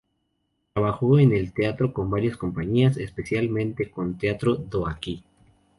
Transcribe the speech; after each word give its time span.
Trabajó 0.73 1.19
en 1.19 1.31
el 1.31 1.53
teatro 1.53 1.93
con 1.93 2.09
varias 2.09 2.35
compañías, 2.35 2.97
especialmente 2.97 3.91
con 3.91 4.17
Teatro 4.17 4.55
do 4.55 4.87
Aquí. 4.87 5.23